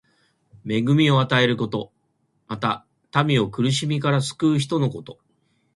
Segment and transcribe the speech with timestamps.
[0.65, 1.91] 恵みを与えること。
[2.47, 2.87] また、
[3.23, 5.19] 民を苦しみから救う人のこと。